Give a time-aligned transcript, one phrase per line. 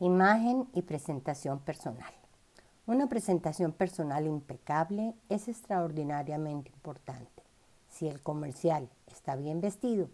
[0.00, 2.12] Imagen y presentación personal.
[2.84, 7.44] Una presentación personal impecable es extraordinariamente importante.
[7.88, 10.08] Si el comercial está bien vestido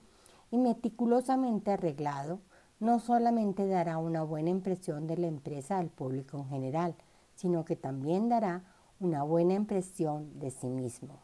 [0.51, 2.41] y meticulosamente arreglado,
[2.79, 6.95] no solamente dará una buena impresión de la empresa al público en general,
[7.35, 8.65] sino que también dará
[9.01, 11.21] una buena impresión de sí mismo.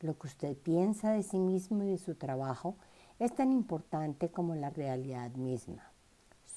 [0.00, 2.74] Lo que usted piensa de sí mismo y de su trabajo
[3.20, 5.90] es tan importante como la realidad misma.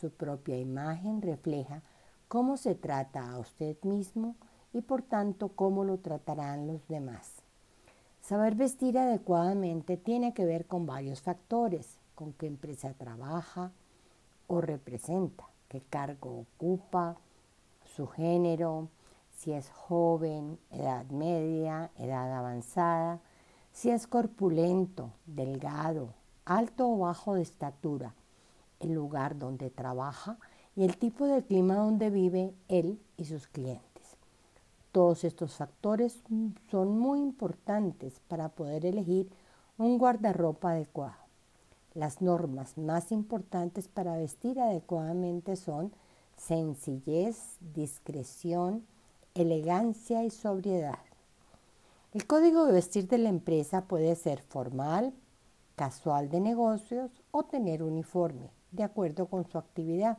[0.03, 1.81] Su propia imagen refleja
[2.27, 4.35] cómo se trata a usted mismo
[4.73, 7.35] y por tanto cómo lo tratarán los demás.
[8.19, 13.71] Saber vestir adecuadamente tiene que ver con varios factores, con qué empresa trabaja
[14.47, 17.15] o representa, qué cargo ocupa,
[17.95, 18.89] su género,
[19.37, 23.21] si es joven, edad media, edad avanzada,
[23.71, 28.13] si es corpulento, delgado, alto o bajo de estatura,
[28.83, 30.37] el lugar donde trabaja
[30.75, 34.17] y el tipo de clima donde vive él y sus clientes.
[34.91, 36.21] Todos estos factores
[36.69, 39.31] son muy importantes para poder elegir
[39.77, 41.15] un guardarropa adecuado.
[41.95, 45.91] Las normas más importantes para vestir adecuadamente son
[46.37, 48.85] sencillez, discreción,
[49.35, 50.99] elegancia y sobriedad.
[52.13, 55.13] El código de vestir de la empresa puede ser formal,
[55.75, 60.17] casual de negocios o tener uniforme de acuerdo con su actividad.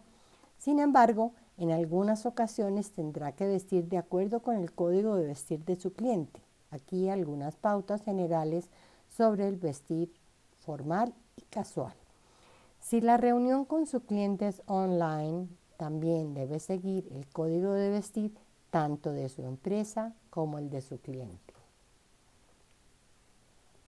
[0.59, 5.65] Sin embargo, en algunas ocasiones tendrá que vestir de acuerdo con el código de vestir
[5.65, 6.41] de su cliente.
[6.71, 8.71] Aquí algunas pautas generales
[9.09, 10.13] sobre el vestir
[10.61, 11.95] formal y casual.
[12.81, 18.35] Si la reunión con su cliente es online, también debe seguir el código de vestir
[18.71, 21.55] tanto de su empresa como el de su cliente.